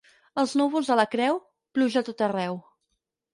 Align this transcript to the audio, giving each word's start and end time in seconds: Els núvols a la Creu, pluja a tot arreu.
Els 0.43 0.53
núvols 0.61 0.89
a 0.95 0.97
la 0.99 1.05
Creu, 1.11 1.37
pluja 1.79 2.03
a 2.03 2.07
tot 2.09 2.25
arreu. 2.29 2.59